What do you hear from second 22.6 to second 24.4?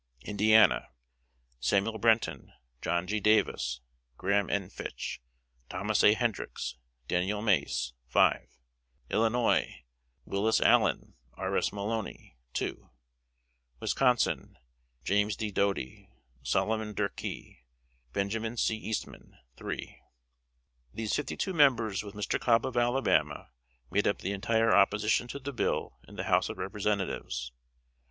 of Alabama, made up the